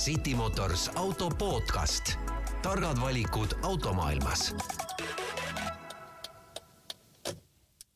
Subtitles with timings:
[0.00, 2.16] City Motors auto podcast.
[2.62, 4.54] targad valikud automaailmas.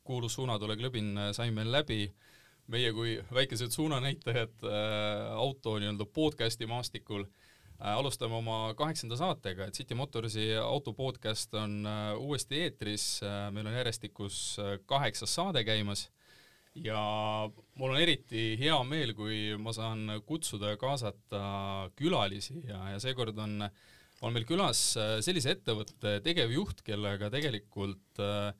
[0.04, 2.12] kuulus Suunatule klõbin sai meil läbi.
[2.66, 9.74] meie kui väikesed suunanäitajad äh, auto nii-öelda podcasti maastikul äh, alustame oma kaheksanda saatega, et
[9.74, 15.64] City Motorsi auto podcast on äh, uuesti eetris äh,, meil on järjestikus äh, kaheksas saade
[15.64, 16.10] käimas
[16.82, 17.00] ja
[17.78, 21.42] mul on eriti hea meel, kui ma saan kutsuda ja kaasata
[21.98, 23.60] külalisi ja, ja seekord on,
[24.22, 28.50] on meil külas äh, sellise ettevõtte tegevjuht, kellega tegelikult äh,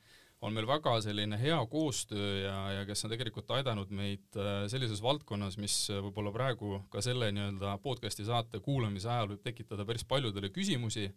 [0.44, 5.02] on meil väga selline hea koostöö ja, ja kes on tegelikult aidanud meid äh, sellises
[5.02, 10.52] valdkonnas, mis võib-olla praegu ka selle nii-öelda podcast'i saate kuulamise ajal võib tekitada päris paljudele
[10.54, 11.08] küsimusi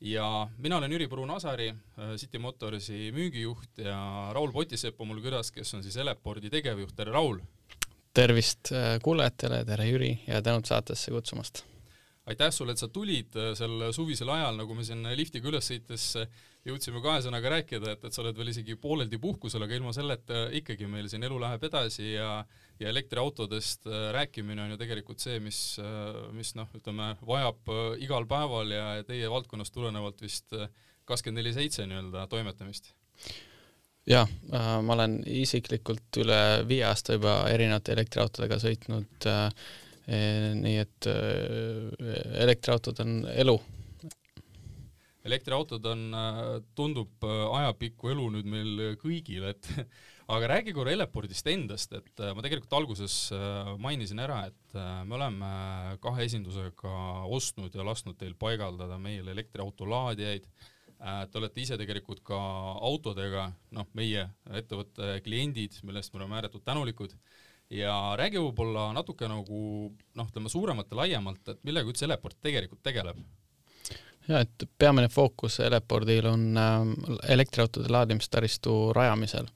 [0.00, 5.52] ja mina olen Jüri Pruun-Asari, äh, City Motorsi müügijuht ja Raul Potisepp on mul külas,
[5.54, 7.40] kes on siis Elepordi tegevjuht, tere Raul!
[8.14, 11.64] tervist äh, kuulajatele, tere Jüri ja tänud saatesse kutsumast!
[12.26, 16.10] aitäh sulle, et sa tulid äh, sel suvisel ajal, nagu me siin liftiga üles sõites
[16.64, 20.46] jõudsime kahe sõnaga rääkida, et, et sa oled veel isegi pooleldi puhkusel, aga ilma selleta
[20.60, 22.36] ikkagi meil siin elu läheb edasi ja
[22.82, 27.70] ja elektriautodest äh, rääkimine on ju tegelikult see, mis, äh, mis noh, ütleme, vajab
[28.02, 30.50] igal päeval ja teie valdkonnast tulenevalt vist
[31.06, 32.90] kakskümmend neli seitse nii-öelda toimetamist
[34.10, 39.46] jah äh,, ma olen isiklikult üle viie aasta juba erinevate elektriautodega sõitnud äh,
[40.04, 41.06] Eh, nii et
[42.44, 43.54] elektriautod on elu.
[45.24, 46.40] Elektriautod on, äh,
[46.76, 49.68] tundub äh, ajapikku elu nüüd meil kõigil, et
[50.34, 53.16] aga räägi korra Elepordist endast, et äh, ma tegelikult alguses
[53.80, 54.76] mainisin ära, et
[55.08, 55.48] me oleme
[56.04, 56.94] kahe esindusega
[57.32, 60.48] ostnud ja lasknud teil paigaldada meil elektriauto laadijaid.
[61.04, 62.36] Te olete ise tegelikult ka
[62.86, 64.22] autodega, noh, meie
[64.56, 67.12] ettevõtte kliendid, millest me oleme ääretult tänulikud
[67.74, 69.58] ja räägi võib-olla natuke nagu
[69.92, 73.20] noh, ütleme suuremalt ja laiemalt, et millega üldse Eleport tegelikult tegeleb?
[74.28, 76.72] Ja et peamine fookus Elepordil on äh,
[77.34, 79.46] elektriautode laadimistaristu rajamisel.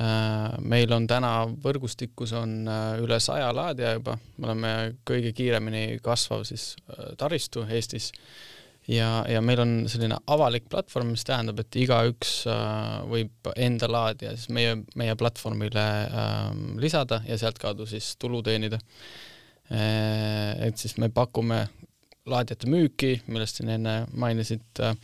[0.00, 0.58] Äh,.
[0.62, 1.32] meil on täna
[1.64, 4.70] võrgustikus on äh, üle saja laadija juba, me oleme
[5.06, 8.12] kõige kiiremini kasvav siis äh, taristu Eestis.
[8.90, 12.30] Ja, ja meil on selline avalik platvorm, mis tähendab, et igaüks
[13.06, 16.46] võib enda laadija siis meie, meie platvormile äh,
[16.80, 18.80] lisada ja sealtkaudu siis tulu teenida.
[19.70, 21.60] Et siis me pakume
[22.28, 24.96] laadijate müüki, millest siin enne mainisid äh,,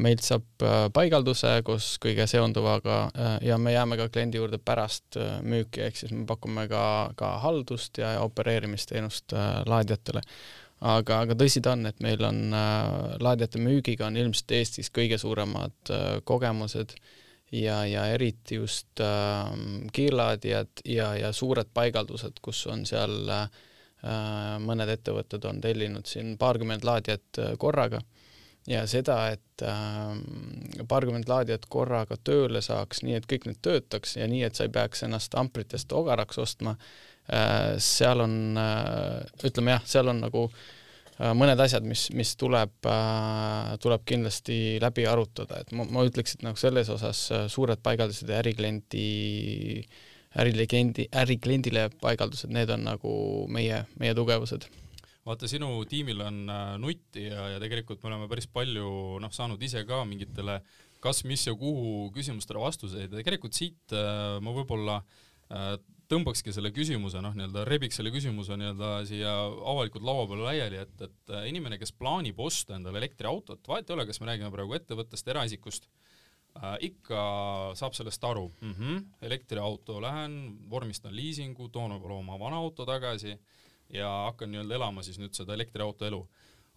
[0.00, 5.18] meilt saab äh, paigalduse koos kõige seonduvaga äh, ja me jääme ka kliendi juurde pärast
[5.20, 6.84] äh, müüki, ehk siis me pakume ka,
[7.18, 9.36] ka haldust ja opereerimisteenust
[9.66, 10.24] laadijatele.
[10.78, 15.18] Aga, aga tõsi ta on, et meil on äh, laadijate müügiga on ilmselt Eestis kõige
[15.18, 16.94] suuremad äh, kogemused
[17.50, 19.50] ja, ja eriti just äh,
[19.92, 23.48] kiirlaadijad ja, ja suured paigaldused, kus on seal äh,
[24.62, 28.00] mõned ettevõtted on tellinud siin paarkümmend laadijat äh, korraga.
[28.68, 34.26] Ja seda, et äh, paarkümmend laadijat korraga tööle saaks, nii et kõik need töötaks ja
[34.28, 39.74] nii, et sa ei peaks ennast ampritest ogaraks ostma äh,, Äh, seal on, äh, ütleme
[39.74, 42.88] jah, seal on nagu äh, mõned asjad, mis, mis tuleb,
[43.84, 47.20] tuleb kindlasti läbi arutada, et ma, ma ütleks, et nagu selles osas
[47.52, 49.04] suured paigaldused ja ärikliendi,
[50.36, 53.12] ärikliendi, ärikliendile paigaldused, need on nagu
[53.52, 54.68] meie, meie tugevused.
[55.28, 56.44] Vaata, sinu tiimil on
[56.80, 60.60] nutti ja, ja tegelikult me oleme päris palju noh, saanud ise ka mingitele
[61.04, 63.12] kas, mis ja kuhu küsimustele vastuseid.
[63.12, 64.98] Ja tegelikult siit äh, ma võib-olla
[65.52, 65.76] äh,
[66.08, 70.94] tõmbakski selle küsimuse noh, nii-öelda rebiks selle küsimuse nii-öelda siia avalikult laua peale laiali, et,
[71.04, 74.78] et äh, inimene, kes plaanib osta endale elektriautot, vahet ei ole, kas me räägime praegu
[74.80, 76.07] ettevõttest, eraisikust äh,,
[76.80, 77.22] ikka
[77.78, 78.48] saab sellest aru.
[78.60, 83.38] Mm, -hmm, elektriauto, lähen, vormistan liisingu, toon võib-olla oma vana auto tagasi
[83.90, 86.22] ja hakkan nii-öelda elama siis nüüd seda elektriauto elu.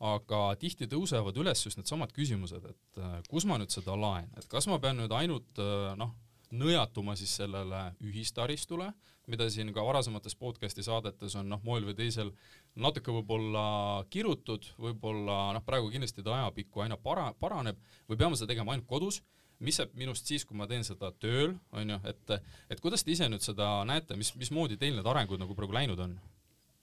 [0.01, 4.47] Aga tihti tõusevad üles just needsamad küsimused, et äh, kus ma nüüd seda laen, et
[4.49, 6.15] kas ma pean nüüd ainult äh, noh,
[6.51, 8.89] nõjatuma siis sellele ühistaristule,
[9.29, 12.31] mida siin ka varasemates podcast'i saadetes on noh, moel või teisel
[12.75, 13.65] natuke võib-olla
[14.09, 17.77] kirutud, võib-olla noh, praegu kindlasti ta ajapikku aina para-, paraneb
[18.09, 19.21] või peame seda tegema ainult kodus,
[19.61, 22.35] mis saab minust siis, kui ma teen seda tööl, on ju, et
[22.73, 26.01] et kuidas te ise nüüd seda näete, mis, mismoodi teil need arengud nagu praegu läinud
[26.01, 26.17] on?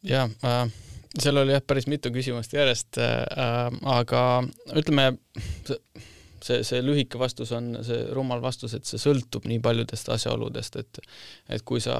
[0.07, 0.65] jaa äh,,
[1.19, 4.25] seal oli jah, päris mitu küsimust järjest äh,, aga
[4.79, 5.11] ütleme,
[5.67, 11.03] see, see lühike vastus on see rumal vastus, et see sõltub nii paljudest asjaoludest, et
[11.57, 11.97] et kui sa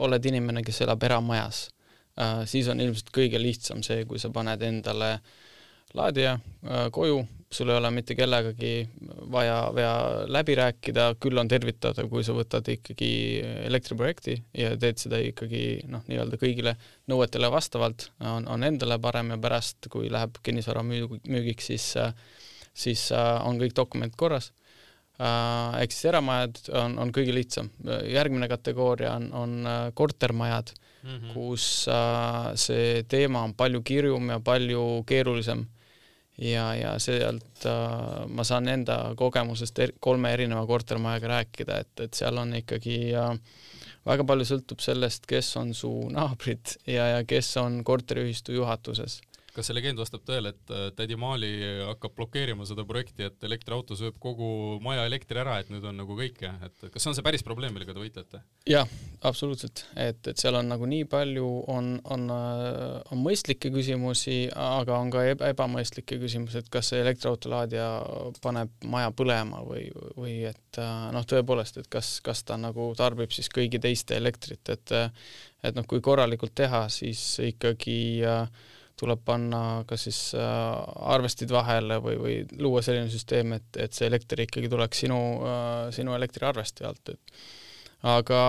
[0.00, 1.68] oled inimene, kes elab eramajas
[2.18, 5.18] äh,, siis on ilmselt kõige lihtsam see, kui sa paned endale
[5.94, 8.72] laadija äh, koju, sul ei ole mitte kellegagi
[9.32, 9.94] vaja, vaja
[10.30, 13.10] läbi rääkida, küll on tervitatav, kui sa võtad ikkagi
[13.66, 16.76] elektriprojekti ja teed seda ikkagi noh, nii-öelda kõigile
[17.10, 21.92] nõuetele vastavalt, on, on endale parem ja pärast, kui läheb kinnisvara müü-, müügiks, siis
[22.80, 24.52] siis on kõik dokumendid korras
[25.20, 27.68] Äh, ehk siis eramajad on, on kõige lihtsam.
[28.08, 31.32] järgmine kategooria on, on äh, kortermajad mm, -hmm.
[31.34, 35.66] kus äh, see teema on palju kirjum ja palju keerulisem.
[36.40, 42.16] Ja, ja sealt äh, ma saan enda kogemusest er, kolme erineva kortermajaga rääkida, et, et
[42.16, 43.34] seal on ikkagi äh,
[44.08, 49.20] väga palju sõltub sellest, kes on su naabrid ja, ja kes on korteriühistu juhatuses
[49.54, 51.50] kas see legend vastab tõele, et äh, tädi Maali
[51.88, 56.16] hakkab blokeerima seda projekti, et elektriauto sööb kogu maja elektri ära, et nüüd on nagu
[56.18, 58.42] kõik jah, et kas see on see päris probleem, millega te võitlete?
[58.70, 58.88] jah,
[59.26, 64.98] absoluutselt, et, et seal on nagu nii palju, on, on, äh, on mõistlikke küsimusi, aga
[65.00, 67.90] on ka ebamõistlikke küsimusi, et kas see elektriautolaadija
[68.44, 69.86] paneb maja põlema või,
[70.16, 74.62] või et äh, noh, tõepoolest, et kas, kas ta nagu tarbib siis kõigi teiste elektrit,
[74.70, 74.98] et
[75.60, 78.68] et noh, kui korralikult teha, siis ikkagi äh,
[79.00, 80.42] tuleb panna kas siis äh,
[81.14, 85.88] arvestid vahele või, või luua selline süsteem, et, et see elekter ikkagi tuleks sinu, äh,
[85.96, 87.42] sinu elektriarvesti alt, et
[88.10, 88.42] aga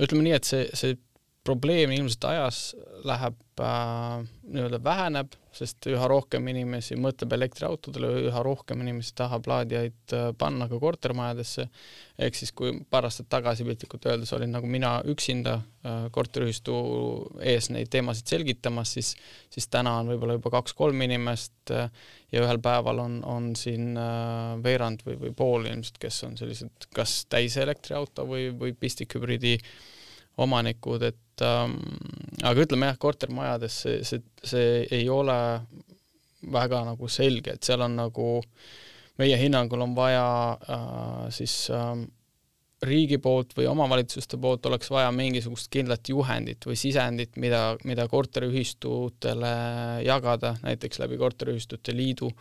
[0.00, 0.96] ütleme nii, et see, see
[1.44, 2.58] probleem ilmselt ajas
[3.02, 10.14] läheb äh, nii-öelda väheneb, sest üha rohkem inimesi mõtleb elektriautodele, üha rohkem inimesi tahab laadijaid
[10.14, 11.66] äh, panna ka kortermajadesse.
[12.22, 16.74] ehk siis, kui paar aastat tagasi piltlikult öeldes olin nagu mina üksinda äh, korteriühistu
[17.54, 19.14] ees neid teemasid selgitamas, siis,
[19.50, 21.90] siis täna on võib-olla juba kaks-kolm inimest äh,
[22.32, 26.86] ja ühel päeval on, on siin äh, veerand või, või pool ilmselt, kes on sellised
[26.94, 29.58] kas täiselektriauto või, või pistikhübriidi
[30.40, 31.76] omanikud, et ähm,
[32.42, 35.36] aga ütleme jah, kortermajades see, see, see ei ole
[36.52, 38.26] väga nagu selge, et seal on nagu
[39.20, 41.94] meie hinnangul on vaja äh, siis äh,
[42.82, 49.52] riigi poolt või omavalitsuste poolt oleks vaja mingisugust kindlat juhendit või sisendit, mida, mida korteriühistutele
[50.06, 52.32] jagada, näiteks läbi korteriühistute liidu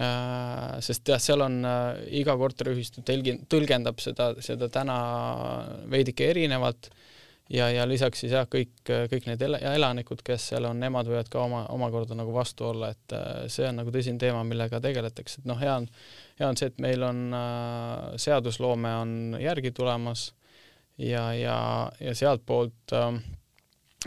[0.00, 0.80] äh,.
[0.84, 4.98] sest jah, seal on äh, iga korteriühistu telgi-, tõlgendab seda, seda täna
[5.92, 6.92] veidike erinevalt
[7.50, 11.30] ja, ja lisaks siis jah, kõik, kõik need el elanikud, kes seal on, nemad võivad
[11.32, 15.40] ka oma, omakorda nagu vastu olla, et äh, see on nagu tõsine teema, millega tegeletakse,
[15.42, 15.88] et noh, hea on,
[16.40, 20.30] hea on see, et meil on äh, seadusloome on järgi tulemas
[20.98, 21.58] ja, ja,
[22.00, 23.10] ja sealtpoolt äh,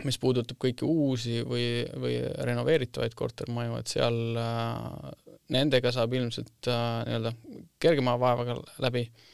[0.04, 2.16] mis puudutab kõiki uusi või, või
[2.48, 5.12] renoveeritavaid kortermaju, et seal äh,
[5.54, 7.34] nendega saab ilmselt äh, nii-öelda
[7.82, 9.04] kergema vaevaga läbi.
[9.10, 9.33] äh,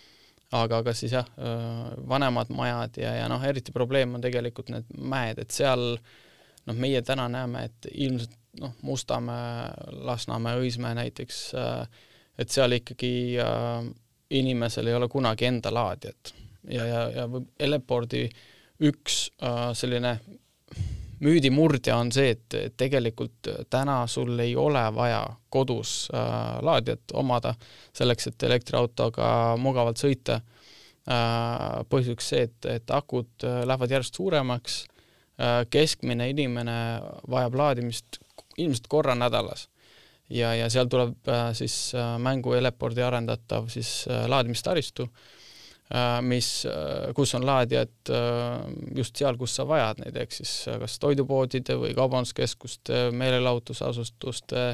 [0.56, 1.28] aga ka siis jah,
[2.08, 7.02] vanemad majad ja, ja noh, eriti probleem on tegelikult need mäed, et seal noh, meie
[7.06, 9.70] täna näeme, et ilmselt noh, Mustamäe,
[10.06, 11.38] Lasnamäe, Õismäe näiteks,
[12.40, 13.38] et seal ikkagi
[14.30, 16.34] inimesel ei ole kunagi enda laadijat.
[16.70, 18.26] Ja, ja, ja Elepordi
[18.86, 19.22] üks
[19.78, 20.16] selline
[21.20, 25.22] müüdimurdja on see, et tegelikult täna sul ei ole vaja
[25.52, 27.54] kodus äh, laadijat omada
[27.96, 30.40] selleks, et elektriautoga mugavalt sõita.
[31.10, 31.80] Äh,.
[31.90, 34.84] põhjuseks see, et, et akud äh, lähevad järjest suuremaks.
[35.40, 36.76] Äh,, keskmine inimene
[37.30, 38.20] vajab laadimist
[38.58, 39.68] ilmselt korra nädalas.
[40.30, 45.08] Ja, ja seal tuleb äh, siis äh, mängu Elepordi arendatav siis äh, laadimistaristu.
[45.08, 45.39] Äh,
[46.22, 48.60] mis, äh, kus on laadijad äh,
[48.94, 54.68] just seal, kus sa vajad neid, ehk siis kas toidupoodide või kaubanduskeskuste, meelelahutusasutuste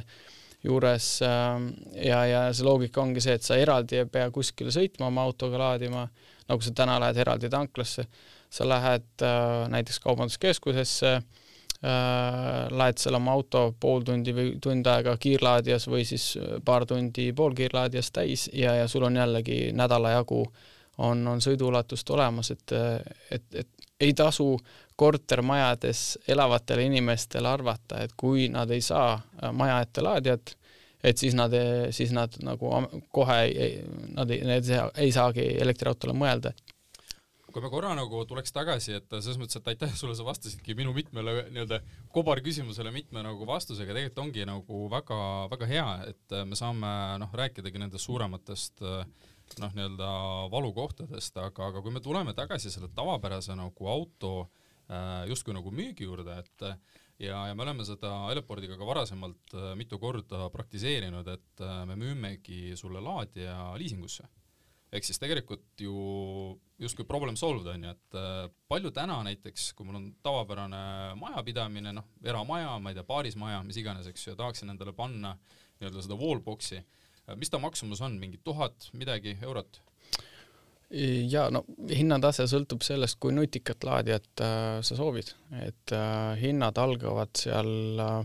[0.67, 5.25] juures ja, ja see loogika ongi see, et sa eraldi ei pea kuskile sõitma oma
[5.25, 6.05] autoga laadima,
[6.51, 8.07] nagu sa täna lähed eraldi tanklasse,
[8.51, 9.25] sa lähed
[9.71, 11.13] näiteks kaubanduskeskusesse,
[12.81, 16.33] laed seal oma auto pool tundi või tund aega kiirlaadijas või siis
[16.67, 22.11] paar tundi poolkiirlaadijas täis ja, ja sul on jällegi nädala jagu äh, on, on sõiduulatust
[22.11, 22.73] olemas, et,
[23.31, 23.69] et, et
[24.01, 24.57] ei tasu
[24.97, 29.17] kortermajades elavatele inimestele arvata, et kui nad ei saa
[29.53, 30.55] maja ette laadijat,
[31.05, 31.53] et siis nad,
[31.95, 32.73] siis nad nagu
[33.15, 33.43] kohe,
[34.17, 36.53] nad ei, need ei saagi elektriautole mõelda.
[37.57, 40.93] Kui me korra nagu tuleks tagasi, et selles mõttes, et aitäh sulle, sa vastasidki minu
[40.93, 41.79] mitmele nii-öelda
[42.13, 46.91] kobarküsimusele mitme nagu vastusega, tegelikult ongi nagu väga-väga hea, et me saame
[47.23, 50.11] noh, rääkidagi nendest suurematest äh, noh, nii-öelda
[50.53, 56.07] valukohtadest, aga, aga kui me tuleme tagasi selle tavapärase nagu auto äh, justkui nagu müügi
[56.09, 56.67] juurde, et
[57.23, 61.99] ja, ja me oleme seda Elepordiga ka varasemalt äh, mitu korda praktiseerinud, et äh, me
[62.01, 64.27] müümegi sulle laadija liisingusse.
[64.95, 65.93] Ehk siis tegelikult ju
[66.79, 68.17] justkui problem solved on ju, et
[68.71, 70.79] palju täna näiteks, kui mul on tavapärane
[71.19, 75.35] majapidamine, noh, eramaja, ma ei tea, paarismaja, mis iganes, eks ju, ja tahaksin endale panna
[75.81, 76.79] nii-öelda seda wallbox'i,
[77.35, 79.83] mis ta maksumus on, mingi tuhat midagi eurot?
[81.27, 87.33] ja no hinnatase sõltub sellest, kui nutikat laadijat äh, sa soovid, et äh, hinnad algavad
[87.35, 88.21] seal äh,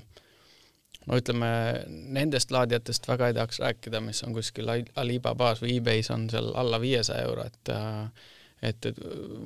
[1.07, 1.49] no ütleme,
[1.89, 6.79] nendest laadijatest väga ei tahaks rääkida, mis on kuskil Alibabas või e-Bay's on seal alla
[6.81, 8.29] viiesaja euro, et äh,
[8.61, 8.97] et, et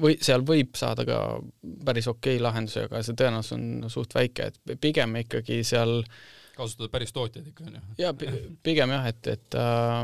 [0.02, 1.20] või seal võib saada ka
[1.88, 6.02] päris okei okay lahendusi, aga see tõenäosus on suht väike, et pigem ikkagi seal
[6.56, 7.82] kasutada päris tootjaid ikka, on ju?
[8.04, 8.14] jaa,
[8.64, 10.02] pigem jah, et, et äh,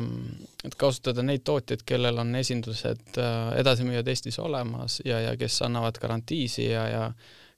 [0.67, 5.99] et kasutada neid tootjaid, kellel on esindused äh, edasimüüjad Eestis olemas ja, ja kes annavad
[6.01, 7.05] garantiisi ja, ja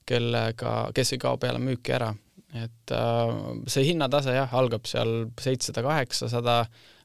[0.06, 2.14] kellega, kes ei kao peale müüki ära.
[2.54, 3.30] et äh,
[3.66, 6.58] see hinnatase jah, algab seal seitsesada, kaheksasada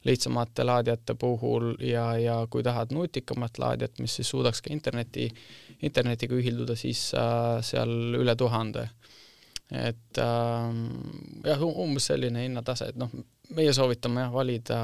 [0.06, 5.28] lihtsamate laadijate puhul ja, ja kui tahad nutikamat laadijat, mis siis suudaks ka interneti,
[5.82, 8.88] internetiga ühilduda, siis äh, seal üle tuhande
[9.72, 10.80] et äh,
[11.46, 13.12] jah, umbes selline hinnatase, et noh,
[13.56, 14.80] meie soovitame jah, valida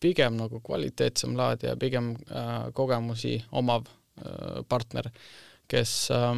[0.00, 5.10] pigem nagu kvaliteetsem laadija, pigem äh, kogemusi omav äh, partner,
[5.68, 6.34] kes äh,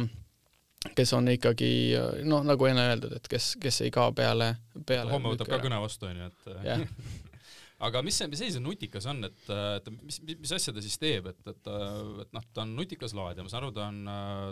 [0.97, 1.71] kes on ikkagi
[2.25, 4.55] noh, nagu enne öeldud, et kes, kes ei kao peale,
[4.87, 6.87] peale homme võtab ka kõne vastu, onju, et yeah.
[7.87, 10.99] aga mis see, mis asi see nutikas on, et, et mis, mis asja ta siis
[11.01, 11.69] teeb, et, et,
[12.23, 13.99] et noh, ta on nutikas laadija, ma saan aru, ta on,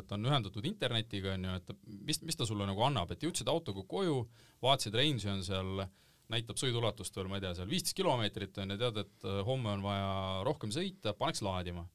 [0.09, 1.71] ta on ühendatud internetiga, onju, et
[2.09, 4.23] mis, mis ta sulle nagu annab, et jõudsid autoga koju,
[4.65, 5.85] vaatasid, range'i on seal,
[6.33, 9.85] näitab sõiduulatust veel, ma ei tea, seal viisteist kilomeetrit on ju, tead, et homme on
[9.85, 10.11] vaja
[10.49, 11.85] rohkem sõita, paneks laadima.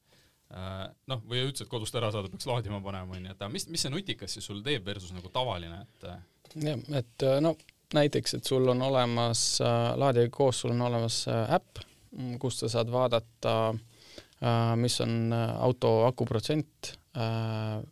[1.09, 3.91] Noh, või üldse, et kodust ära saada, peaks laadima panema, onju, et mis, mis see
[3.91, 7.55] nutikas siis sul teeb versus nagu tavaline, et jah, et no
[7.93, 12.59] näiteks, et sul on olemas äh,, laadijaga koos sul on olemas äh, äpp, mm, kus
[12.59, 17.83] sa saad vaadata äh,, mis on äh, auto akuprotsent äh,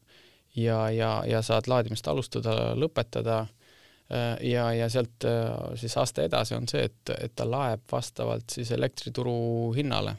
[0.56, 6.58] ja, ja, ja saad laadimist alustada, lõpetada äh, ja, ja sealt äh, siis aste edasi
[6.58, 10.18] on see, et, et ta laeb vastavalt siis elektrituru hinnale.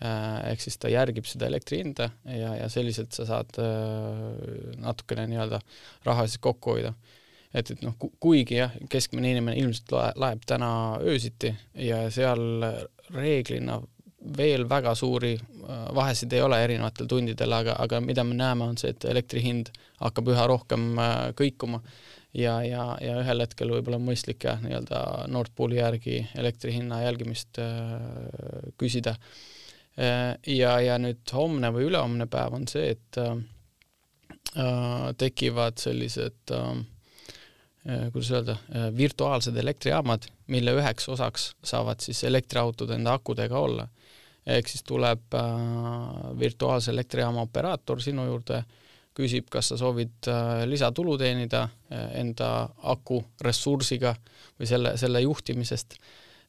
[0.00, 3.58] Ehk siis ta järgib seda elektri hinda ja, ja selliselt sa saad
[4.80, 5.58] natukene nii-öelda
[6.06, 6.94] raha siis kokku hoida
[7.54, 12.64] et, et noh, kuigi jah, keskmine inimene ilmselt laeb täna öösiti ja seal
[13.14, 13.80] reeglina
[14.36, 18.78] veel väga suuri äh, vahesid ei ole erinevatel tundidel, aga, aga mida me näeme, on
[18.78, 21.80] see, et elektri hind hakkab üha rohkem äh, kõikuma
[22.36, 25.00] ja, ja, ja ühel hetkel võib-olla on mõistlik jah, nii-öelda
[25.32, 27.96] Nord Pooli järgi elektri hinna jälgimist äh,
[28.78, 29.16] küsida.
[30.00, 33.18] Ja, ja nüüd homne või ülehomne päev on see, et
[35.20, 36.78] tekivad sellised Äh,
[38.12, 43.88] kuidas öelda, äh, virtuaalsed elektrijaamad, mille üheks osaks saavad siis elektriautod enda akudega olla.
[44.46, 45.42] ehk siis tuleb äh,
[46.38, 48.62] virtuaalse elektrijaama operaator sinu juurde,
[49.14, 54.14] küsib, kas sa soovid äh, lisatulu teenida äh, enda aku ressursiga
[54.58, 55.96] või selle, selle juhtimisest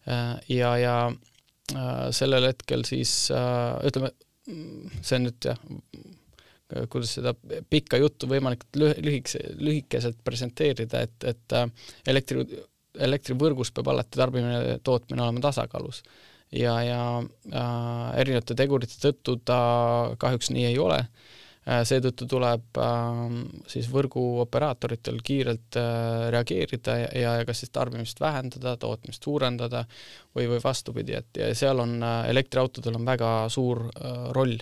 [0.07, 4.13] äh, ja, ja äh, sellel hetkel siis äh, ütleme,
[5.01, 5.59] see on nüüd jah,
[6.89, 7.33] kuidas seda
[7.69, 11.67] pikka juttu võimalikult lühikese, lühikeselt presenteerida, et, et äh,
[12.07, 12.45] elektri,
[12.99, 16.03] elektrivõrgus peab alati tarbimine, tootmine olema tasakaalus.
[16.51, 19.59] ja, ja äh, erinevate tegurite tõttu ta
[20.19, 23.21] kahjuks nii ei ole äh,, seetõttu tuleb äh,
[23.71, 29.85] siis võrguoperaatoritel kiirelt äh, reageerida ja, ja kas siis tarbimist vähendada, tootmist suurendada
[30.35, 34.59] või, või vastupidi, et ja seal on äh, elektriautodel on väga suur äh, roll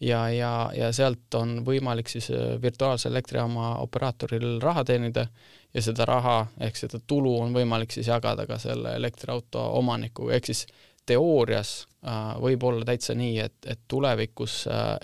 [0.00, 5.26] ja, ja, ja sealt on võimalik siis äh, virtuaalse elektrijaama operaatoril raha teenida
[5.74, 10.50] ja seda raha ehk seda tulu on võimalik siis jagada ka selle elektriauto omanikuga, ehk
[10.52, 10.66] siis
[11.08, 14.94] teoorias äh, võib olla täitsa nii, et, et tulevikus äh,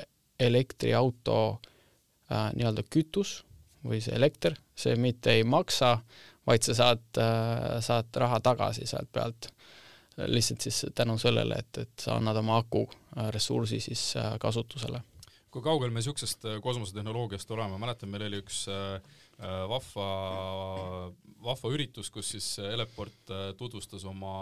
[0.40, 3.40] elektriauto äh, nii-öelda kütus
[3.84, 5.98] või see elekter, see mitte ei maksa,
[6.46, 9.50] vaid sa saad äh,, saad raha tagasi sealt pealt.
[10.30, 12.84] Lihtsalt siis tänu sellele, et, et sa annad oma aku
[13.34, 15.02] ressursi siis äh, kasutusele.
[15.54, 18.64] kui kaugel me niisugusest äh, kosmosetehnoloogiast oleme, mäletan, meil oli üks
[19.34, 20.04] vahva,
[21.42, 24.34] vahva üritus, kus siis Eleport tutvustas oma,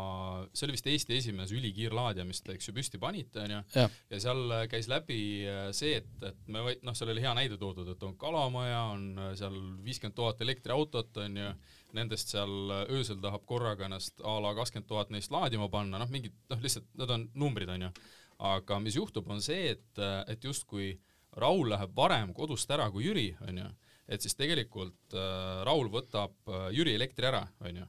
[0.53, 4.53] see oli vist Eesti esimene ülikiirlaadija, mis te eks ju püsti panite, onju, ja seal
[4.69, 5.17] käis läbi
[5.73, 9.33] see, et, et me või-, noh, seal oli hea näide toodud, et on Kalamaja, on
[9.41, 11.55] seal viiskümmend tuhat elektriautot, onju,
[11.97, 16.37] nendest seal öösel tahab korraga ennast a la kakskümmend tuhat neist laadima panna, noh, mingid
[16.53, 17.93] noh, lihtsalt need on numbrid, onju.
[18.43, 20.93] Aga mis juhtub, on see, et, et justkui
[21.41, 23.69] Raul läheb varem kodust ära kui Jüri, onju,
[24.13, 27.87] et siis tegelikult äh, Raul võtab äh, Jüri elektri ära, onju.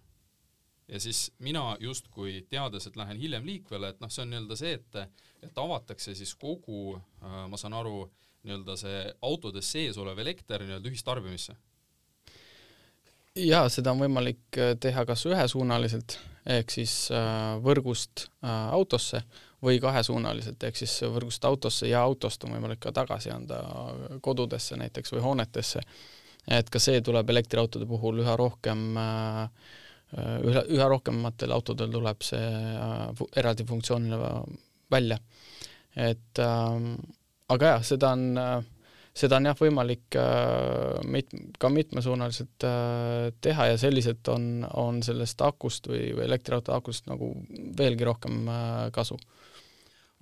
[0.93, 4.79] ja siis mina justkui teades, et lähen hiljem liikvele, et noh, see on nii-öelda see,
[4.79, 5.03] et
[5.43, 8.05] et avatakse siis kogu äh,, ma saan aru,
[8.47, 11.57] nii-öelda see autodes sees olev elekter nii-öelda ühistarbimisse
[13.39, 19.23] jaa, seda on võimalik äh, teha kas ühesuunaliselt, ehk siis äh, võrgust äh, autosse
[19.63, 23.61] või kahesuunaliselt, ehk siis võrgust autosse ja autost on võimalik ka tagasi anda
[24.21, 25.81] kodudesse näiteks või hoonetesse.
[26.47, 28.97] et ka see tuleb elektriautode puhul üha rohkem
[30.17, 32.49] üha, üha rohkematel autodel tuleb see
[33.35, 34.43] eraldi funktsioonina
[34.91, 35.17] välja.
[35.95, 36.95] et ähm,
[37.49, 38.63] aga jah, seda on äh,
[39.13, 45.41] seda on jah võimalik äh, mit-, ka mitmesuunaliselt äh, teha ja selliselt on, on sellest
[45.45, 47.29] akust või, või elektriauto akust nagu
[47.77, 49.19] veelgi rohkem äh, kasu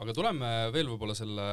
[0.02, 1.48] aga tuleme veel võib-olla selle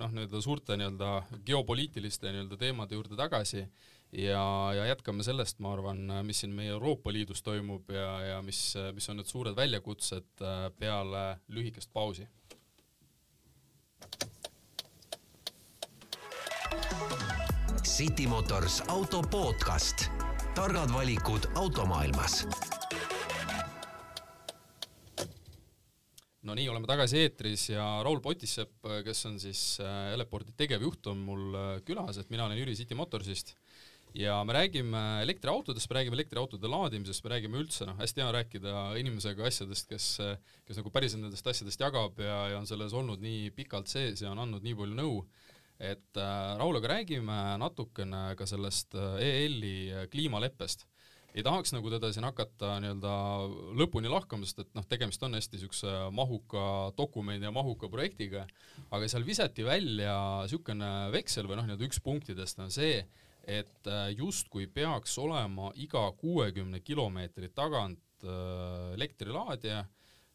[0.00, 1.14] noh, nii-öelda suurte nii-öelda
[1.46, 4.44] geopoliitiliste nii-öelda teemade juurde tagasi ja,
[4.76, 8.62] ja jätkame sellest, ma arvan, mis siin meie Euroopa Liidus toimub ja, ja mis,
[8.94, 10.44] mis on need suured väljakutsed
[10.78, 12.28] peale lühikest pausi
[18.00, 20.10] City Motors auto podcast.
[20.54, 22.46] targad valikud automaailmas.
[26.46, 31.22] No nii, oleme tagasi eetris ja Raul Potissepp, kes on siis äh, Eleporti tegevjuht, on
[31.26, 33.54] mul äh, külas, et mina olen Jüri City Motorsist
[34.16, 38.72] ja me räägime elektriautodest, me räägime elektriautode laadimisest, me räägime üldse, noh, hästi hea rääkida
[38.98, 40.08] inimesega asjadest, kes,
[40.66, 44.32] kes nagu päriselt nendest asjadest jagab ja, ja on selles olnud nii pikalt sees ja
[44.32, 45.22] on andnud nii palju nõu
[45.80, 50.84] et äh, Raulaga räägime natukene ka sellest äh, EL-i äh, kliimaleppest.
[51.34, 53.14] Ei tahaks nagu teda siin hakata nii-öelda
[53.78, 56.64] lõpuni lahkama, sest et noh, tegemist on hästi niisuguse mahuka
[56.98, 58.46] dokumendi ja mahuka projektiga,
[58.90, 63.04] aga seal visati välja niisugune veksel või noh, nii-öelda üks punktidest on see,
[63.46, 69.88] et justkui peaks olema iga kuuekümne kilomeetri tagant elektrilaadija äh,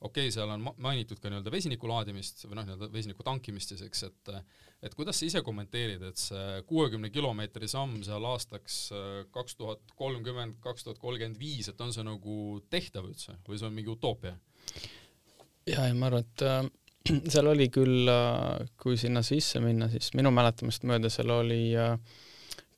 [0.05, 3.83] okei okay,, seal on mainitud ka nii-öelda vesiniku laadimist või noh, nii-öelda vesiniku tankimist siis,
[3.87, 4.33] eks, et
[4.85, 9.95] et kuidas sa ise kommenteerid, et see kuuekümne kilomeetri samm seal aastaks äh, kaks tuhat
[9.97, 13.93] kolmkümmend, kaks tuhat kolmkümmend viis, et on see nagu tehtav üldse või see on mingi
[13.93, 14.35] utoopia?
[15.65, 16.61] ja, ja ma arvan, et äh,
[17.33, 21.97] seal oli küll äh,, kui sinna sisse minna, siis minu mäletamist mööda seal oli äh,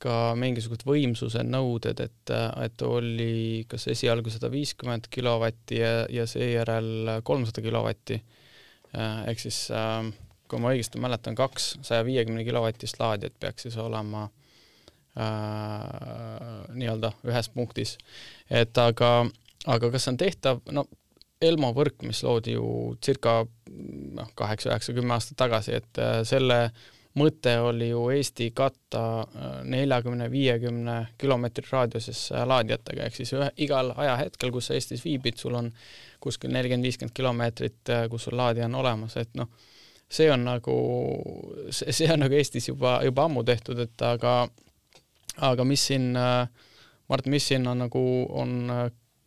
[0.02, 7.18] ka mingisugused võimsuse nõuded, et, et oli kas esialgu sada viiskümmend kilovatti ja, ja seejärel
[7.26, 8.22] kolmsada kilovatti.
[8.94, 9.72] ehk siis
[10.48, 14.28] kui ma õigesti mäletan, kaks saja viiekümne kilovatist laadijat peaks siis olema
[15.18, 15.26] äh,
[16.78, 17.98] nii-öelda ühes punktis.
[18.50, 19.26] et aga,
[19.66, 20.86] aga kas see on tehtav, no
[21.42, 23.44] Elmo võrk, mis loodi ju circa
[24.18, 29.56] noh, kaheksa, üheksa, kümme aastat tagasi, et selle äh, mõte oli ju Eesti katta äh,
[29.70, 35.40] neljakümne, viiekümne kilomeetri raadiuses äh, laadijatega, ehk siis ühe, igal ajahetkel, kus sa Eestis viibid,
[35.42, 35.72] sul on
[36.24, 39.50] kuskil nelikümmend, viiskümmend kilomeetrit, äh, kus sul laadija on olemas, et noh,
[40.10, 40.78] see on nagu,
[41.72, 44.38] see on nagu Eestis juba, juba ammu tehtud, et aga,
[45.50, 46.14] aga mis siin,
[47.08, 48.02] Mart, mis siin on nagu,
[48.36, 48.56] on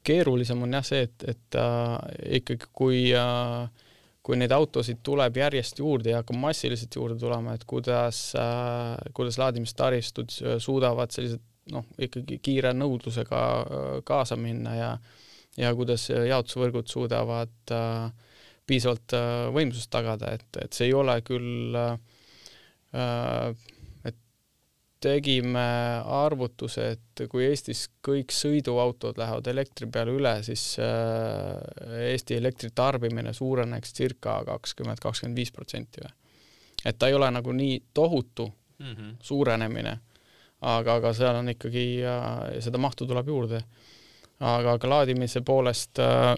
[0.04, 1.96] keerulisem, on jah see, et, et äh,
[2.40, 3.88] ikkagi kui äh,
[4.22, 9.38] kui neid autosid tuleb järjest juurde ja hakkab massiliselt juurde tulema, et kuidas äh,, kuidas
[9.40, 11.40] laadimistaristud suudavad sellised
[11.72, 14.92] noh, ikkagi kiire nõudlusega äh, kaasa minna ja
[15.58, 18.12] ja kuidas jaotusvõrgud suudavad äh,
[18.70, 21.92] piisavalt äh, võimsust tagada, et, et see ei ole küll äh,
[22.94, 23.68] äh
[25.00, 25.64] tegime
[26.04, 33.94] arvutuse, et kui Eestis kõik sõiduautod lähevad elektri peale üle, siis äh, Eesti elektritarbimine suureneks
[33.96, 36.12] circa kakskümmend, kakskümmend viis protsenti või.
[36.84, 39.16] et ta ei ole nagu nii tohutu mm -hmm.
[39.22, 39.98] suurenemine,
[40.60, 41.86] aga, aga seal on ikkagi,
[42.60, 43.62] seda mahtu tuleb juurde.
[44.40, 46.36] aga, aga laadimise poolest äh,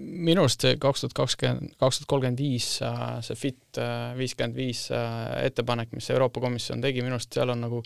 [0.00, 4.56] minu arust see kaks tuhat kakskümmend, kaks tuhat kolmkümmend viis, äh, see Fit äh, viiskümmend
[4.58, 7.82] viis äh, ettepanek, mis Euroopa Komisjon tegi, minu arust seal on nagu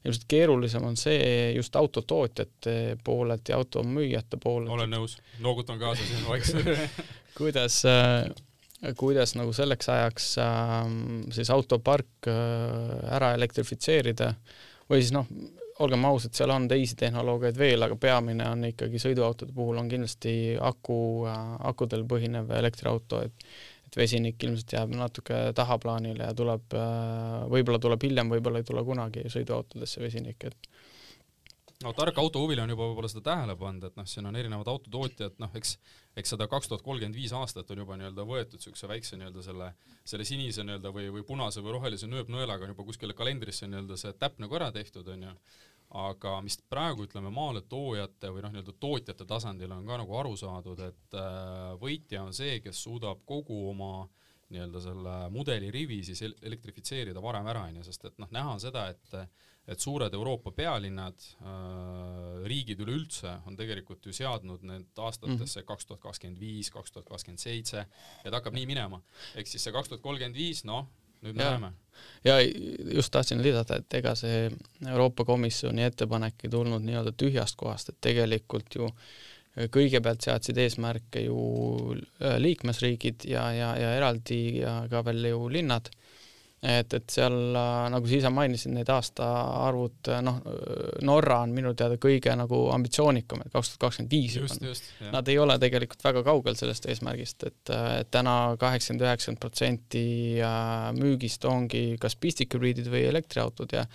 [0.00, 4.72] ilmselt keerulisem on see just autotootjate poolelt ja automüüjate poolelt.
[4.72, 6.70] olen nõus, noogutan kaasa siin vaikselt
[7.38, 7.82] kuidas
[8.96, 10.30] kuidas nagu selleks ajaks
[11.36, 14.32] siis autopark ära elektrifitseerida
[14.88, 15.28] või siis noh,
[15.80, 20.34] olgem ausad, seal on teisi tehnoloogiaid veel, aga peamine on ikkagi sõiduautode puhul on kindlasti
[20.60, 20.96] aku,
[21.72, 23.46] akudel põhinev elektriauto, et
[23.90, 26.76] et vesinik ilmselt jääb natuke tahaplaanile ja tuleb,
[27.50, 30.68] võib-olla tuleb hiljem, võib-olla ei tule kunagi sõiduautodesse vesinik, et
[31.82, 35.34] no tark autohuviline on juba võib-olla seda tähele pannud, et noh, siin on erinevad autotootjad,
[35.42, 35.74] noh, eks
[36.18, 39.68] eks seda kaks tuhat kolmkümmend viis aastat on juba nii-öelda võetud niisuguse väikse nii-öelda selle,
[40.12, 44.14] selle sinise nii-öelda või, või punase või rohelise nööpnõelaga on juba kuskile kalendrisse nii-öelda see
[44.18, 45.34] täpp nagu ära tehtud, on ju,
[45.90, 50.78] aga mis praegu ütleme maaletoojate või noh, nii-öelda tootjate tasandil on ka nagu aru saadud,
[50.86, 54.08] et äh, võitja on see, kes suudab kogu oma
[54.50, 58.88] nii-öelda selle mudeli rivi siis elektrifitseerida varem ära, onju, sest et noh, näha on seda,
[58.94, 59.22] et
[59.70, 65.66] et suured Euroopa pealinnad äh,, riigid üleüldse on tegelikult ju seadnud need aastatesse mhm.
[65.68, 67.84] kaks tuhat kakskümmend viis, kaks tuhat kakskümmend seitse,
[68.24, 69.02] et hakkab nii minema.
[69.38, 70.88] ehk siis see kaks tuhat kolmkümmend viis, noh,
[71.22, 71.72] nüüd me näeme.
[72.24, 72.40] ja
[72.94, 74.50] just tahtsin lisada, et ega see
[74.86, 78.88] Euroopa Komisjoni ettepanek ei tulnud nii-öelda tühjast kohast, et tegelikult ju
[79.74, 81.38] kõigepealt seadsid eesmärke ju
[81.96, 85.90] äh, liikmesriigid ja, ja, ja eraldi ja ka veel ju linnad
[86.60, 90.40] et, et seal äh, nagu sa ise mainisid, need aastaarvud, äh, noh,
[91.08, 94.74] Norra on minu teada kõige nagu ambitsioonikamad, kaks tuhat kakskümmend viis juba.
[95.14, 100.04] Nad ei ole tegelikult väga kaugel sellest eesmärgist, et, äh, et täna kaheksakümmend, üheksakümmend protsenti
[100.98, 103.86] müügist ongi kas pistikhübriidid või elektriautod ja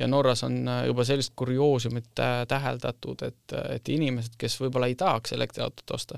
[0.00, 0.54] ja Norras on
[0.86, 2.14] juba sellist kurioosumit
[2.48, 6.16] täheldatud, et, et inimesed, kes võib-olla ei tahaks elektriautot osta,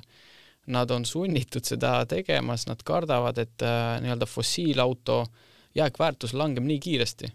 [0.70, 3.64] nad on sunnitud seda tegema, sest nad kardavad, et
[4.04, 5.42] nii-öelda fossiilauto äh,
[5.74, 7.32] jääkväärtus langeb nii kiiresti.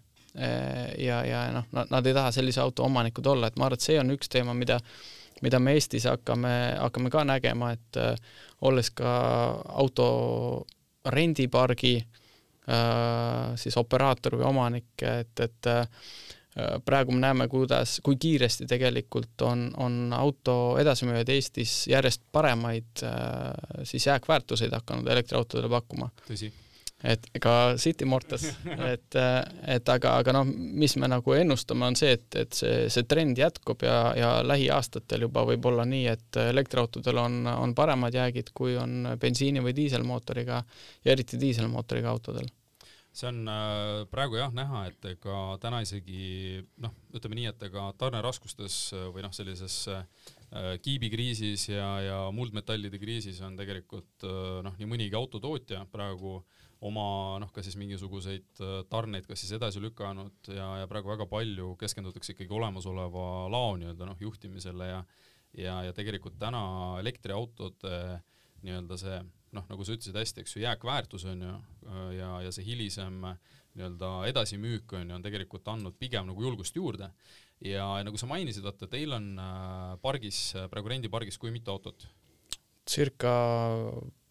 [0.98, 3.98] ja, ja noh, nad ei taha sellise auto omanikud olla, et ma arvan, et see
[4.00, 4.78] on üks teema, mida
[5.42, 8.16] mida me Eestis hakkame, hakkame ka nägema, et äh,
[8.68, 9.12] olles ka
[9.82, 10.10] auto
[11.10, 15.88] rendipargi äh, siis operaator või omanik, et, et äh,
[16.86, 23.84] praegu me näeme, kuidas, kui kiiresti tegelikult on, on auto edasimüüjad Eestis järjest paremaid äh,
[23.88, 26.12] siis jääkväärtuseid hakanud elektriautodele pakkuma.
[26.28, 26.52] tõsi
[27.04, 28.44] et ega City Mortas,
[28.92, 33.08] et, et aga, aga noh, mis me nagu ennustame, on see, et, et see, see
[33.10, 38.54] trend jätkub ja, ja lähiaastatel juba võib olla nii, et elektriautodel on, on paremad jäägid,
[38.56, 40.64] kui on bensiini- või diiselmootoriga
[41.06, 42.50] ja eriti diiselmootoriga autodel.
[43.20, 47.88] See on äh, praegu jah näha, et ega täna isegi noh, ütleme nii, et ega
[47.98, 48.76] tarneraskustes
[49.16, 50.04] või noh, sellises äh,
[50.84, 57.40] kiibikriisis ja, ja muldmetallide kriisis on tegelikult äh, noh, nii mõnigi autotootja praegu äh, oma
[57.44, 61.74] noh, ka siis mingisuguseid äh, tarneid kas siis edasi lükanud ja, ja praegu väga palju
[61.80, 65.02] keskendutakse ikkagi olemasoleva lao nii-öelda noh, juhtimisele ja
[65.58, 66.62] ja, ja tegelikult täna
[67.02, 68.22] elektriautode
[68.64, 69.20] nii-öelda see
[69.56, 71.56] noh, nagu sa ütlesid hästi, eks ju, jääkväärtus on ju,
[71.90, 76.78] äh, ja, ja see hilisem nii-öelda edasimüük on ju, on tegelikult andnud pigem nagu julgust
[76.78, 77.12] juurde.
[77.60, 82.08] ja nagu sa mainisid, vaata, teil on äh, pargis, praegu rendipargis kui mitu autot?
[82.90, 83.32] circa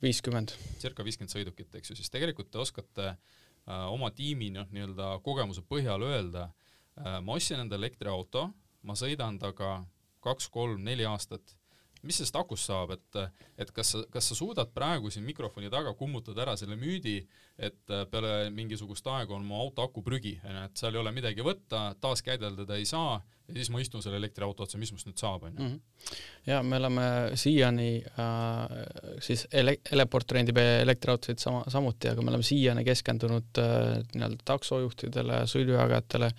[0.03, 0.55] viiskümmend.
[0.83, 5.65] circa viiskümmend sõidukit, eks ju, siis tegelikult te oskate äh, oma tiimi noh, nii-öelda kogemuse
[5.67, 8.49] põhjal öelda äh,, ma ostsin endale elektriauto,
[8.83, 9.81] ma sõidan temaga
[10.25, 11.59] kaks-kolm-neli aastat
[12.07, 15.95] mis sellest akust saab, et, et kas sa, kas sa suudad praegu siin mikrofoni taga
[15.99, 17.17] kummutada ära selle müüdi,
[17.59, 21.89] et peale mingisugust aega on mu auto aku prügi, et seal ei ole midagi võtta,
[22.01, 25.65] taaskäideldada ei saa ja siis ma istun selle elektriauto otsa, mis must nüüd saab, onju.
[25.65, 26.15] Mhm.
[26.49, 27.05] ja me oleme
[27.41, 28.79] siiani äh,
[29.25, 35.43] siis ele-, Eleport rendib elektriautosid sama, samuti, aga me oleme siiani keskendunud äh, nii-öelda taksojuhtidele,
[35.51, 36.33] sõidujagajatele,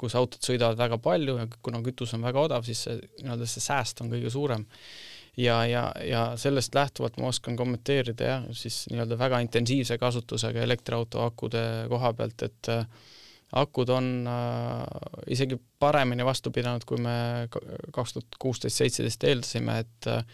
[0.00, 3.64] kus autod sõidavad väga palju ja kuna kütus on väga odav, siis see nii-öelda see
[3.64, 4.64] sääst on kõige suurem.
[5.36, 11.20] ja, ja, ja sellest lähtuvalt ma oskan kommenteerida jah, siis nii-öelda väga intensiivse kasutusega elektriauto
[11.26, 12.86] akude koha pealt, et äh,
[13.54, 14.82] akud on äh,
[15.30, 17.16] isegi paremini vastu pidanud, kui me
[17.94, 20.24] kaks tuhat kuusteist, seitseteist eeldasime, et äh,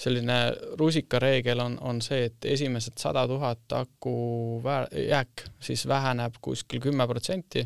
[0.00, 0.36] selline
[0.78, 4.16] rusikareegel on, on see, et esimesed sada tuhat aku
[4.64, 7.64] väär, jääk siis väheneb kuskil kümme protsenti.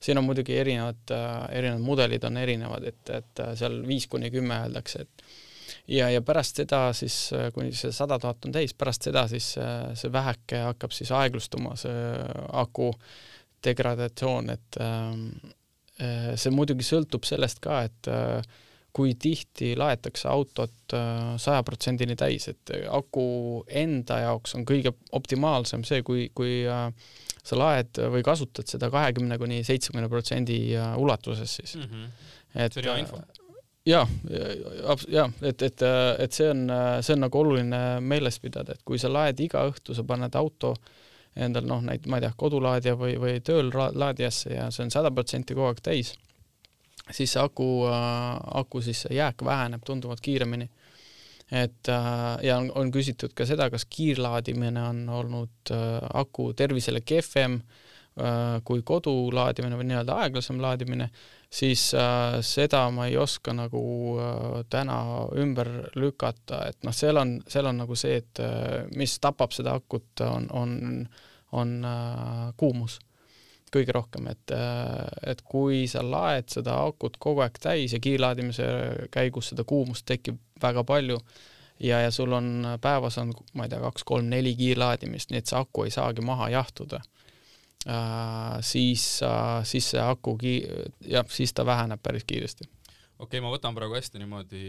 [0.00, 4.30] Siin on muidugi erinevad, äh, erinevad mudelid on erinevad, et, et äh, seal viis kuni
[4.32, 5.24] kümme öeldakse, et
[5.92, 9.52] ja, ja pärast seda siis, äh, kuni see sada tuhat on täis, pärast seda siis
[9.54, 12.00] see väheke hakkab siis aeglustuma, see
[12.64, 12.90] aku
[13.64, 14.80] degradatsioon, et
[16.40, 18.08] see muidugi sõltub sellest ka, et
[18.96, 20.94] kui tihti laetakse autot
[21.38, 23.24] saja protsendini täis, et aku
[23.82, 26.88] enda jaoks on kõige optimaalsem see, kui, kui äh,
[27.44, 30.60] sa laed või kasutad seda kahekümne kuni seitsmekümne protsendi
[31.00, 31.82] ulatuses siis mm.
[31.82, 32.08] -hmm.
[32.64, 33.20] et see on hea info
[33.86, 34.06] ja,
[35.08, 35.82] ja et, et,
[36.18, 36.66] et see on,
[37.00, 40.74] see on nagu oluline meeles pidada, et kui sa laed iga õhtu, sa paned auto
[41.36, 45.12] endal noh, näit-, ma ei tea, kodulaadija või, või tööl laadijasse ja see on sada
[45.14, 46.14] protsenti kogu aeg täis,
[47.10, 47.68] siis see aku,
[48.60, 50.68] aku siis jääk väheneb tunduvalt kiiremini.
[51.50, 57.00] Et äh, ja on, on küsitud ka seda, kas kiirlaadimine on olnud äh, aku tervisele
[57.02, 57.80] kehvem äh,
[58.64, 61.08] kui kodulaadimine või nii-öelda aeglasem laadimine,
[61.50, 61.86] siis
[62.46, 63.82] seda ma ei oska nagu
[64.70, 64.96] täna
[65.40, 68.42] ümber lükata, et noh, seal on, seal on nagu see, et
[68.98, 70.74] mis tapab seda akut, on, on,
[71.56, 71.78] on
[72.60, 72.98] kuumus
[73.70, 74.52] kõige rohkem, et,
[75.30, 78.66] et kui sa laed seda akut kogu aeg täis ja kiirlaadimise
[79.14, 81.20] käigus seda kuumust tekib väga palju
[81.78, 85.86] ja, ja sul on päevas on, ma ei tea, kaks-kolm-neli kiirlaadimist, nii et see aku
[85.86, 87.19] ei saagi maha jahtuda äh,,
[87.80, 90.66] siis äh,, siis see aku ki-,
[91.08, 92.66] jah, siis ta väheneb päris kiiresti
[93.20, 94.62] okei okay,, ma võtan praegu hästi niimoodi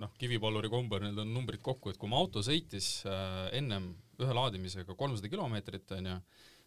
[0.00, 4.36] noh, kivipalluri kombel need on numbrid kokku, et kui mu auto sõitis äh, ennem ühe
[4.36, 6.16] laadimisega kolmsada kilomeetrit, onju,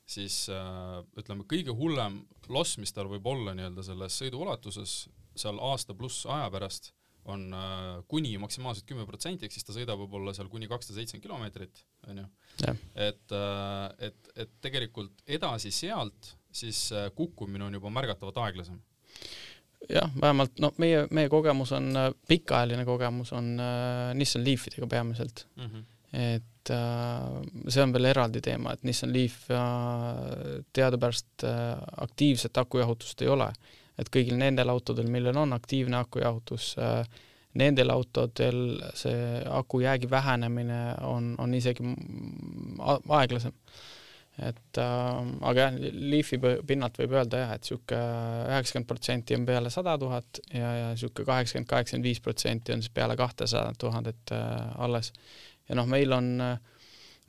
[0.09, 2.21] siis äh, ütleme, kõige hullem
[2.53, 5.01] loss, mis tal võib olla nii-öelda selles sõidu ulatuses
[5.39, 6.91] seal aasta pluss aja pärast,
[7.29, 11.27] on äh, kuni maksimaalselt kümme protsenti, ehk siis ta sõidab võib-olla seal kuni kakssada seitsekümmend
[11.27, 12.25] kilomeetrit, onju.
[12.95, 18.79] Et äh,, et, et tegelikult edasi sealt siis äh, kukkumine on juba märgatavalt aeglasem
[19.87, 25.45] jah, vähemalt noh, meie, meie kogemus on, äh, pikaajaline kogemus on äh, Nissan Leafidega peamiselt
[25.55, 25.65] mm.
[25.65, 25.83] -hmm.
[26.13, 33.21] et äh, see on veel eraldi teema, et Nissan Leaf äh, teadupärast äh, aktiivset akujahutust
[33.21, 33.51] ei ole.
[33.99, 37.03] et kõigil nendel autodel, millel on aktiivne akujahutus äh,,
[37.57, 38.59] nendel autodel
[38.93, 41.95] see aku jäägi vähenemine on, on isegi
[43.09, 43.55] aeglasem
[44.39, 45.77] et äh, aga jah,
[46.11, 47.99] Leafi pinnalt võib öelda jah, et niisugune
[48.47, 52.93] üheksakümmend protsenti on peale sada tuhat ja, ja niisugune kaheksakümmend, kaheksakümmend viis protsenti on siis
[52.95, 55.11] peale kahtesadat tuhandet äh, alles.
[55.67, 56.57] ja noh, meil on äh,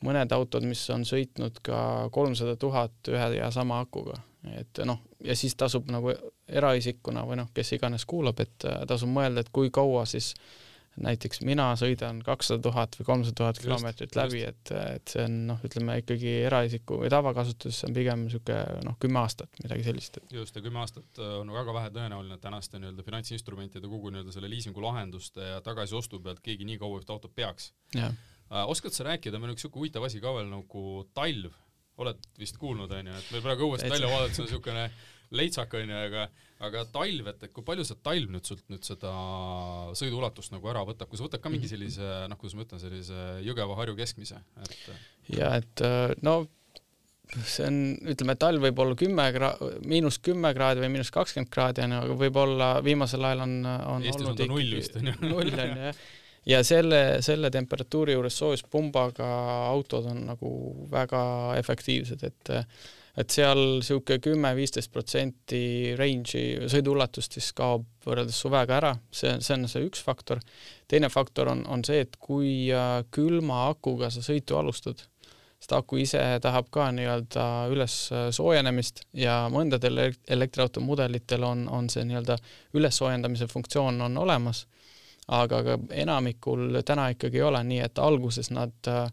[0.06, 4.20] mõned autod, mis on sõitnud ka kolmsada tuhat ühe ja sama akuga,
[4.57, 6.14] et noh, ja siis tasub nagu
[6.48, 10.70] eraisikuna või noh, kes iganes kuulab, et äh, tasub mõelda, et kui kaua siis äh,
[10.98, 15.61] näiteks mina sõidan kakssada tuhat või kolmsada tuhat kilomeetrit läbi, et, et see on noh,
[15.66, 20.20] ütleme ikkagi eraisiku või tavakasutuses on pigem niisugune noh, kümme aastat, midagi sellist.
[20.35, 24.35] just, ja kümme aastat äh, on väga vähe tõenäoline, et tänaste nii-öelda finantsinstrumentide kogu nii-öelda
[24.35, 27.70] selle liisingu lahenduste ja tagasiostu pealt keegi nii kaua ühte autot peaks.
[27.96, 28.12] Äh,
[28.66, 31.55] oskad sa rääkida, meil on üks niisugune huvitav asi ka veel nagu talv,
[32.04, 34.86] oled vist kuulnud, onju, et meil praegu õuest välja vaadates on niisugune
[35.36, 36.28] leitsak onju, aga
[36.60, 39.10] aga talv, et, et kui palju see talv nüüd sult nüüd seda
[39.96, 41.72] sõiduulatust nagu ära võtab, kui sa võtad ka mingi mhm.
[41.72, 46.42] sellise noh, kuidas ma ütlen, sellise Jõgeva-Harju keskmise, et ja et äh, no
[47.46, 49.54] see on, ütleme, talv võib olla kümme gra-,
[49.86, 54.26] miinus kümme kraadi või miinus kakskümmend kraadi onju, aga võib-olla viimasel ajal on, on Eestis
[54.26, 55.14] olnud on ta null vist onju.
[55.22, 56.00] null onju jah
[56.46, 59.29] ja selle, selle temperatuuri juures soojuspumbaga
[59.68, 60.55] autod on nagu
[60.92, 61.20] väga
[61.61, 62.55] efektiivsed, et
[63.18, 69.66] et seal niisugune kümme-viisteist protsenti range'i, sõiduulatust siis kaob võrreldes suvega ära, see, see on
[69.68, 70.40] see üks faktor.
[70.88, 75.03] teine faktor on, on see, et kui äh, külma akuga sa sõitu alustad,
[75.61, 81.90] sest aku ise tahab ka nii-öelda üles äh, soojenemist ja mõndadel elektriauto mudelitel on, on
[81.92, 82.38] see nii-öelda
[82.79, 84.66] ülessoojendamise funktsioon on olemas,
[85.31, 89.07] aga ka enamikul täna ikkagi ei ole, nii et alguses nad äh,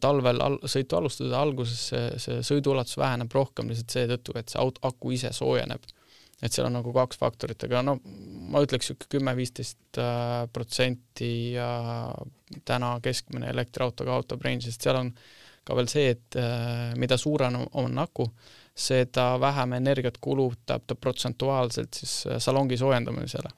[0.00, 4.80] talvel al sõitu alustades alguses see, see sõiduulatus väheneb rohkem lihtsalt seetõttu, et see auto,
[4.88, 5.84] aku ise soojeneb.
[6.42, 7.98] et seal on nagu kaks faktorit, aga no
[8.50, 11.54] ma ütleks niisugune kümme-viisteist äh, protsenti
[12.66, 15.12] täna keskmine elektriautoga kaotab range'ist, seal on
[15.62, 18.26] ka veel see, et äh, mida suurem on aku,
[18.74, 23.52] seda vähem energiat kulutab ta protsentuaalselt siis salongi soojendamisele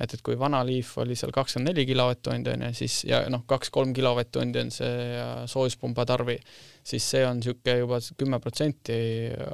[0.00, 3.44] et, et kui vana Leaf oli seal kakskümmend neli kilovatt-tundi on ju, siis ja noh,
[3.48, 6.38] kaks-kolm kilovatt-tundi on see soojuspumba tarvi,
[6.86, 8.98] siis see on niisugune juba kümme protsenti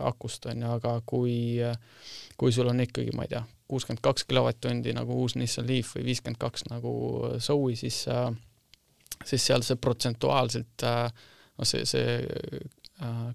[0.09, 1.37] akust on ju, aga kui,
[2.39, 6.11] kui sul on ikkagi, ma ei tea, kuuskümmend kaks kilovatt-tundi nagu uus Nissan Leaf või
[6.13, 6.93] viiskümmend kaks nagu
[7.43, 8.05] Zoe, siis
[9.25, 12.21] siis seal see protsentuaalselt noh, see, see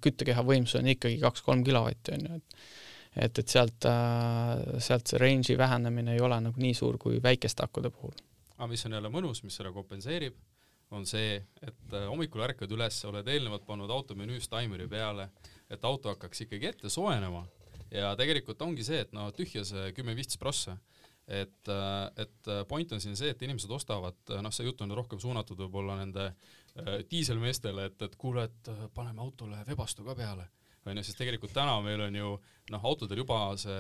[0.02, 2.64] küttekeha võimsus on ikkagi kaks-kolm kilovatti on ju, et
[3.16, 7.66] et, et sealt, äh, sealt see range'i vähenemine ei ole nagu nii suur kui väikeste
[7.66, 8.16] akude puhul.
[8.58, 10.36] aga mis on jälle mõnus, mis selle kompenseerib,
[10.92, 15.30] on see, et äh, hommikul ärkad üles, oled eelnevalt pannud auto menüüs taimeri peale,
[15.72, 17.46] et auto hakkaks ikkagi ette soojenema.
[17.92, 20.78] Ja tegelikult ongi see, et no tühja see kümme-viisteist prossa.
[21.28, 25.20] Et, äh, et point on siin see, et inimesed ostavad, noh, see jutt on rohkem
[25.20, 26.32] suunatud võib-olla nende
[27.12, 30.48] diiselmeestele, et, et kuule, et paneme autole vebastu ka peale
[30.90, 32.32] onju, sest tegelikult täna meil on ju
[32.72, 33.78] noh, autodel juba see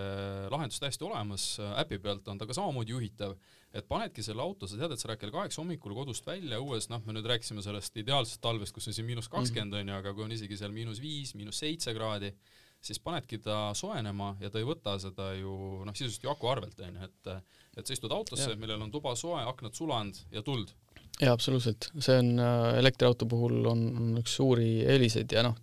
[0.51, 1.45] lahendus täiesti olemas,
[1.81, 3.35] äpi pealt on ta ka samamoodi juhitav,
[3.73, 6.89] et panedki selle auto, sa tead, et sa lähed kell kaheksa hommikul kodust välja, õues
[6.91, 10.27] noh, me nüüd rääkisime sellest ideaalsest talvest, kus on siin miinus kakskümmend onju, aga kui
[10.27, 12.33] on isegi seal miinus viis, miinus seitse kraadi,
[12.81, 16.79] siis panedki ta soojenema ja ta ei võta seda ju noh, sisuliselt ju aku arvelt
[16.87, 17.33] onju, et
[17.79, 20.73] et sa istud autosse, millel on tuba soe, aknad sulanud ja tuld.
[21.21, 25.55] Jaa, absoluutselt, see on äh, elektriauto puhul on, on üks suuri eeliseid ja noh,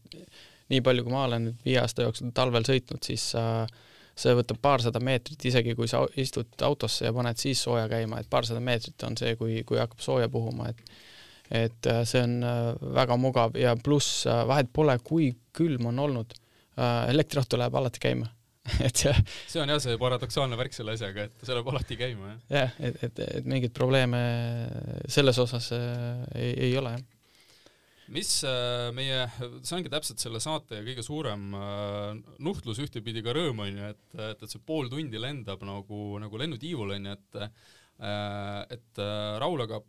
[0.72, 3.64] nii palju, kui ma olen nüüd viie aasta jooksul talvel sõitnud, siis äh,
[4.18, 8.30] see võtab paarsada meetrit, isegi kui sa istud autosse ja paned siis sooja käima, et
[8.30, 10.98] paarsada meetrit on see, kui, kui hakkab sooja puhuma, et
[11.48, 16.36] et äh, see on äh, väga mugav ja pluss vahet pole, kui külm on olnud.
[16.78, 18.28] elektriauto läheb alati käima
[18.86, 19.10] et see
[19.50, 22.42] see on jah see paradoksaalne värk selle asjaga, et see läheb alati käima, jah.
[22.52, 24.20] jah, et, et, et mingeid probleeme
[25.08, 27.17] selles osas ei, ei ole, jah
[28.14, 29.24] mis äh, meie,
[29.62, 34.04] see ongi täpselt selle saate kõige suurem äh, nuhtlus, ühtepidi ka rõõm on ju, et,
[34.16, 37.44] et, et see pool tundi lendab nagu, nagu lennutiivul on ju, et
[37.98, 38.98] et
[39.42, 39.80] Raul, aga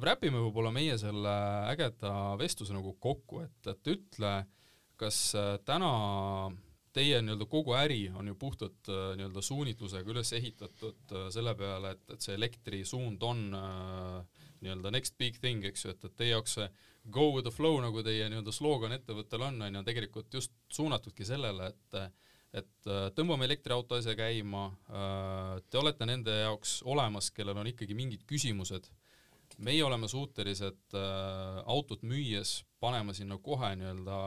[0.00, 1.34] räpime võib-olla meie selle
[1.68, 4.30] ägeda vestluse nagu kokku, et, et ütle,
[4.96, 5.18] kas
[5.68, 5.90] täna
[6.94, 11.94] teie nii-öelda kogu äri on ju puhtalt äh, nii-öelda suunitlusega üles ehitatud äh, selle peale,
[11.96, 16.34] et, et see elektrisuund on äh, nii-öelda next big thing, eks ju, et, et teie
[16.34, 16.68] jaoks see
[17.10, 21.26] go with the flow, nagu teie nii-öelda slogan ettevõttel on, on ju, tegelikult just suunatudki
[21.28, 21.98] sellele, et
[22.54, 22.88] et
[23.18, 24.68] tõmbame elektriauto asja käima,
[25.70, 28.86] te olete nende jaoks olemas, kellel on ikkagi mingid küsimused,
[29.58, 34.18] meie oleme suutelised autot müües panema sinna kohe nii-öelda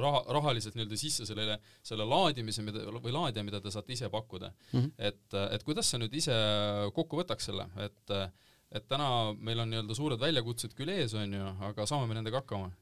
[0.00, 4.52] raha, rahaliselt nii-öelda sisse sellele, selle laadimise, mida, või laadija, mida te saate ise pakkuda
[4.52, 4.78] mm.
[4.78, 4.92] -hmm.
[4.98, 6.36] et, et kuidas sa nüüd ise
[6.94, 8.16] kokku võtaks selle, et,
[8.74, 9.08] et täna
[9.38, 12.72] meil on nii-öelda suured väljakutsed küll ees, on ju, aga saame me nendega hakkama?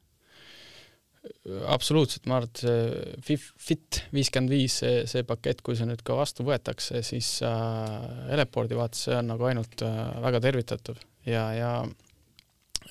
[1.69, 6.15] absoluutselt, ma arvan, et see Fit viiskümmend viis, see, see pakett, kui see nüüd ka
[6.17, 10.97] vastu võetakse, siis äh, Eleporti vaates see on nagu ainult äh, väga tervitatav
[11.29, 11.75] ja, ja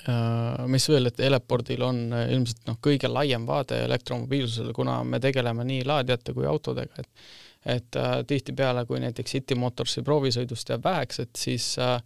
[0.08, 5.18] Äh, mis veel, et Elepordil on äh, ilmselt noh, kõige laiem vaade elektromobiilsusele, kuna me
[5.20, 10.86] tegeleme nii laadijate kui autodega, et et äh, tihtipeale, kui näiteks City Motorsi proovisõidust jääb
[10.86, 11.98] väheks, et siis äh,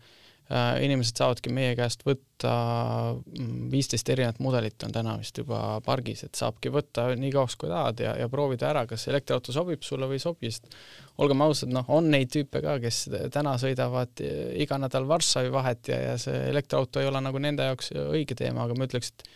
[0.52, 2.50] inimesed saavadki meie käest võtta,
[3.16, 7.70] mm, viisteist erinevat mudelit on täna vist juba pargis, et saabki võtta nii kauaks kui
[7.70, 10.68] tahad ja, ja proovida ära, kas elektriauto sobib sulle või ei sobi, sest
[11.24, 14.20] olgem ausad, noh, on neid tüüpe ka, kes täna sõidavad
[14.60, 18.68] iga nädal Varssavi vahet ja, ja see elektriauto ei ole nagu nende jaoks õige teema,
[18.68, 19.28] aga ma ütleks, et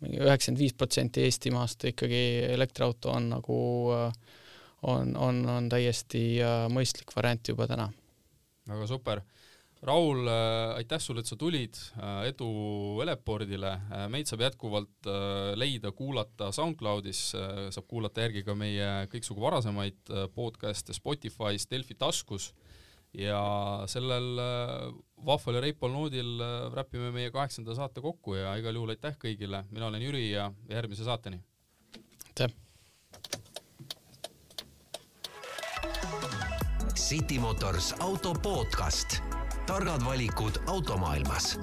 [0.00, 2.24] mingi üheksakümmend viis protsenti Eestimaast ikkagi
[2.56, 3.60] elektriauto on nagu,
[4.88, 7.90] on, on, on täiesti äh, mõistlik variant juba täna.
[8.66, 9.22] väga super
[9.84, 12.48] Raul, äh, aitäh sulle, et sa tulid, äh, edu
[13.04, 15.08] Elepordile, äh, meid saab jätkuvalt
[15.60, 17.20] leida, kuulata SoundCloudis,
[17.74, 22.52] saab kuulata järgi ka meie kõiksugu varasemaid podcast'e Spotify's, Delfi taskus
[23.16, 23.38] ja
[23.88, 24.40] sellel
[25.24, 26.40] vahval ja reipal noodil
[26.74, 31.04] räpime meie kaheksanda saate kokku ja igal juhul aitäh kõigile, mina olen Jüri ja järgmise
[31.04, 31.42] saateni!
[32.32, 32.52] aitäh!
[36.96, 39.20] City Motors auto podcast
[39.66, 41.58] targad valikud automaailmas